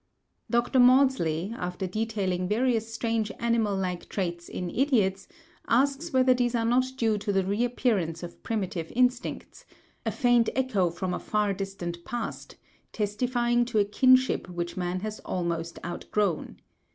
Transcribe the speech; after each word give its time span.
Dr. 0.49 0.79
Maudsley, 0.79 1.53
after 1.55 1.85
detailing 1.85 2.47
various 2.47 2.91
strange 2.91 3.31
animal 3.39 3.77
like 3.77 4.09
traits 4.09 4.49
in 4.49 4.71
idiots, 4.71 5.27
asks 5.67 6.11
whether 6.11 6.33
these 6.33 6.55
are 6.55 6.65
not 6.65 6.85
due 6.97 7.19
to 7.19 7.31
the 7.31 7.45
reappearance 7.45 8.23
of 8.23 8.41
primitive 8.41 8.91
instincts—"a 8.95 10.09
faint 10.11 10.49
echo 10.55 10.89
from 10.89 11.13
a 11.13 11.19
far 11.19 11.53
distant 11.53 12.03
past, 12.03 12.55
testifying 12.91 13.63
to 13.65 13.77
a 13.77 13.85
kinship 13.85 14.49
which 14.49 14.75
man 14.75 15.01
has 15.01 15.19
almost 15.19 15.77
outgrown." 15.85 16.57